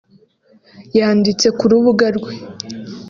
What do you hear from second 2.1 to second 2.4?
rwe